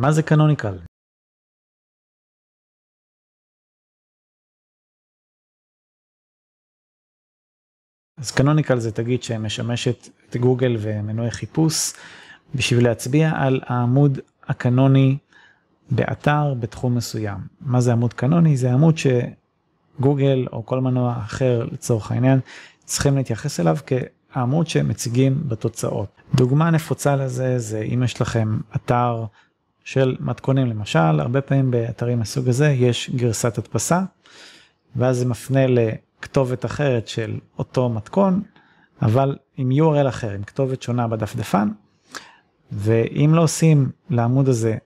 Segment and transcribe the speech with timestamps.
[0.00, 0.78] מה זה קנוניקל?
[8.18, 11.92] אז קנוניקל זה תגיד שמשמשת את גוגל ומנועי חיפוש
[12.54, 15.18] בשביל להצביע על העמוד הקנוני
[15.90, 17.38] באתר בתחום מסוים.
[17.60, 18.56] מה זה עמוד קנוני?
[18.56, 22.40] זה עמוד שגוגל או כל מנוע אחר לצורך העניין
[22.84, 26.08] צריכים להתייחס אליו כעמוד שמציגים בתוצאות.
[26.34, 29.26] דוגמה נפוצה לזה זה אם יש לכם אתר
[29.88, 34.00] של מתכונים למשל, הרבה פעמים באתרים מסוג הזה יש גרסת הדפסה,
[34.96, 38.42] ואז זה מפנה לכתובת אחרת של אותו מתכון,
[39.02, 41.68] אבל עם URL אחר, עם כתובת שונה בדפדפן,
[42.72, 44.76] ואם לא עושים לעמוד הזה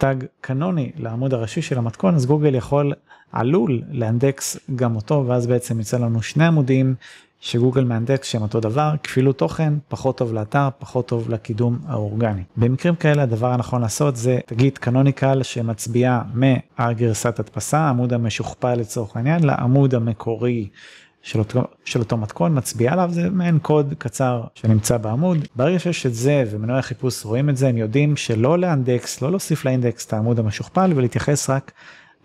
[0.00, 2.92] טאג קנוני לעמוד הראשי של המתכון, אז גוגל יכול,
[3.32, 6.94] עלול לאנדקס גם אותו, ואז בעצם יצא לנו שני עמודים
[7.40, 12.42] שגוגל מאנדקס שהם אותו דבר, כפילו תוכן, פחות טוב לאתר, פחות טוב לקידום האורגני.
[12.56, 19.44] במקרים כאלה הדבר הנכון לעשות זה תגיד קנוניקל שמצביעה מהגרסת הדפסה, העמוד המשוכפל לצורך העניין,
[19.44, 20.68] לעמוד המקורי
[21.22, 25.38] של אותו, של אותו מתכון, מצביע עליו, זה מעין קוד קצר שנמצא בעמוד.
[25.56, 29.64] ברגע שיש את זה ומנועי החיפוש רואים את זה, הם יודעים שלא לאנדקס, לא להוסיף
[29.64, 31.72] לאינדקס את העמוד המשוכפל ולהתייחס רק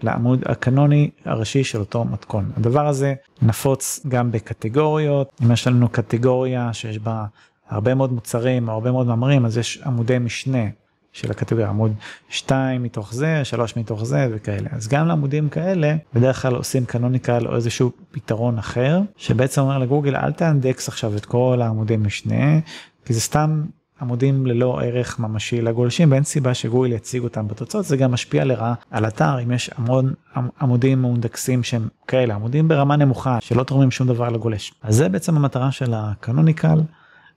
[0.04, 2.52] לעמוד הקנוני הראשי של אותו מתכון.
[2.58, 7.26] הדבר הזה נפוץ גם בקטגוריות, אם יש לנו קטגוריה שיש בה
[7.70, 10.66] הרבה מאוד מוצרים הרבה מאוד מאמרים, אז יש עמודי משנה
[11.16, 11.92] של הקטגוריה, עמוד
[12.30, 14.70] 2 מתוך זה, 3 מתוך זה וכאלה.
[14.72, 20.16] אז גם לעמודים כאלה, בדרך כלל עושים קנוניקל או איזשהו פתרון אחר, שבעצם אומר לגוגל
[20.16, 22.60] אל תאנדקס עכשיו את כל העמודי משנה,
[23.06, 23.64] כי זה סתם
[24.02, 27.86] עמודים ללא ערך ממשי לגולשים ואין סיבה שגוגל יציג אותם בתוצאות.
[27.86, 29.40] זה גם משפיע לרעה על אתר.
[29.44, 30.14] אם יש המון
[30.62, 34.74] עמודים מאונדקסים שהם כאלה עמודים ברמה נמוכה שלא תורמים שום דבר לגולש.
[34.84, 36.82] אז זה בעצם המטרה של הקנוניקל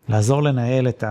[0.09, 1.05] לעזור לנהל את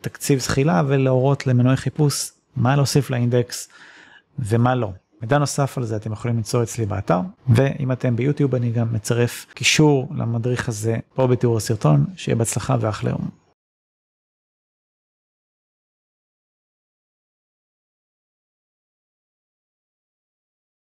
[0.00, 3.68] התקציב זחילה ולהורות למנועי חיפוש מה להוסיף לאינדקס
[4.38, 4.92] ומה לא.
[5.22, 9.46] מידע נוסף על זה אתם יכולים למצוא אצלי באתר ואם אתם ביוטיוב אני גם מצרף
[9.54, 13.28] קישור למדריך הזה פה בתיאור הסרטון שיהיה בהצלחה ואחלה יום.